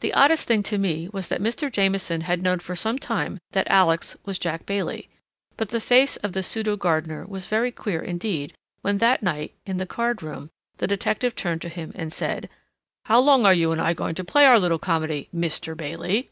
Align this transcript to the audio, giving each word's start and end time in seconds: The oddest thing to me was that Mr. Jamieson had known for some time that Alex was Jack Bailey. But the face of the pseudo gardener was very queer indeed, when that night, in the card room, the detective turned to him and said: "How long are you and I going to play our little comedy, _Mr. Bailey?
The 0.00 0.12
oddest 0.12 0.46
thing 0.46 0.62
to 0.64 0.76
me 0.76 1.08
was 1.10 1.28
that 1.28 1.40
Mr. 1.40 1.72
Jamieson 1.72 2.20
had 2.20 2.42
known 2.42 2.58
for 2.58 2.76
some 2.76 2.98
time 2.98 3.38
that 3.52 3.66
Alex 3.70 4.14
was 4.26 4.38
Jack 4.38 4.66
Bailey. 4.66 5.08
But 5.56 5.70
the 5.70 5.80
face 5.80 6.16
of 6.16 6.34
the 6.34 6.42
pseudo 6.42 6.76
gardener 6.76 7.24
was 7.26 7.46
very 7.46 7.72
queer 7.72 8.02
indeed, 8.02 8.52
when 8.82 8.98
that 8.98 9.22
night, 9.22 9.54
in 9.64 9.78
the 9.78 9.86
card 9.86 10.22
room, 10.22 10.50
the 10.76 10.86
detective 10.86 11.34
turned 11.34 11.62
to 11.62 11.70
him 11.70 11.92
and 11.94 12.12
said: 12.12 12.50
"How 13.06 13.20
long 13.20 13.46
are 13.46 13.54
you 13.54 13.72
and 13.72 13.80
I 13.80 13.94
going 13.94 14.14
to 14.16 14.22
play 14.24 14.44
our 14.44 14.58
little 14.58 14.78
comedy, 14.78 15.30
_Mr. 15.34 15.74
Bailey? 15.74 16.28